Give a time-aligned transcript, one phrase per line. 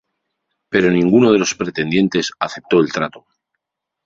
[0.71, 3.27] Pero ninguno de los pretendientes aceptó el trato.